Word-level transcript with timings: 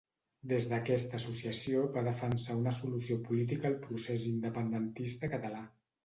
Des 0.51 0.63
d'aquesta 0.69 1.17
associació 1.21 1.83
va 1.97 2.01
defensar 2.07 2.55
una 2.61 2.73
solució 2.77 3.17
política 3.27 3.69
al 3.73 3.75
procés 3.83 4.25
independentista 4.31 5.31
català. 5.35 5.61